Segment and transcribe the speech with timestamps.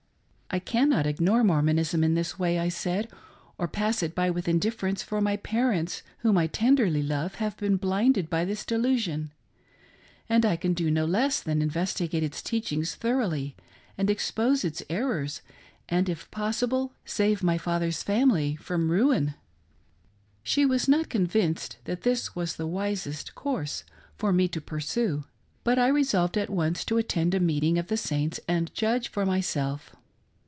[0.53, 3.07] "I cannot ignore Mormonism in this way," I said,"
[3.57, 7.77] or pass it by with indifference, for my parents ,whom I tenderly love have been
[7.77, 9.31] blinded by this delusion,
[10.27, 13.55] and I can do no less than investigate its teachings thoroughly,
[13.97, 15.41] and expose its errors,
[15.87, 20.49] and, if possible, save my father's family from ruin." 42 CATCHING THE MORMON FEVER.
[20.49, 23.85] She' was not convinced that this was the wisest course
[24.17, 25.23] for me to pursue,
[25.63, 29.25] but I resolved at once to attend a meeting of the Saints and judge for
[29.25, 29.95] myself.